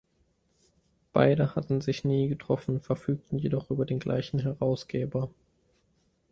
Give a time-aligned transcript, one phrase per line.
[1.13, 5.29] Beide hatten sich nie getroffen, verfügten jedoch über den gleichen Herausgeber.